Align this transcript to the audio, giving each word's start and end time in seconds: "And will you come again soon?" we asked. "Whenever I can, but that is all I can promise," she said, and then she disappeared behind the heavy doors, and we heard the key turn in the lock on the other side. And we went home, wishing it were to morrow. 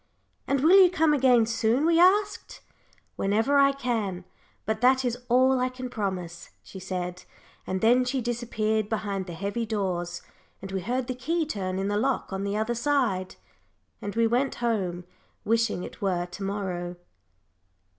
"And 0.47 0.61
will 0.61 0.81
you 0.83 0.89
come 0.89 1.13
again 1.13 1.45
soon?" 1.45 1.85
we 1.85 1.99
asked. 1.99 2.61
"Whenever 3.17 3.59
I 3.59 3.71
can, 3.71 4.25
but 4.65 4.81
that 4.81 5.05
is 5.05 5.15
all 5.29 5.59
I 5.59 5.69
can 5.69 5.91
promise," 5.91 6.49
she 6.63 6.79
said, 6.79 7.23
and 7.67 7.81
then 7.81 8.03
she 8.03 8.19
disappeared 8.19 8.89
behind 8.89 9.27
the 9.27 9.33
heavy 9.35 9.63
doors, 9.63 10.23
and 10.59 10.71
we 10.71 10.81
heard 10.81 11.05
the 11.05 11.13
key 11.13 11.45
turn 11.45 11.77
in 11.77 11.87
the 11.87 11.97
lock 11.97 12.33
on 12.33 12.43
the 12.43 12.57
other 12.57 12.73
side. 12.73 13.35
And 14.01 14.15
we 14.15 14.25
went 14.25 14.55
home, 14.55 15.03
wishing 15.45 15.83
it 15.83 16.01
were 16.01 16.25
to 16.25 16.41
morrow. 16.41 16.95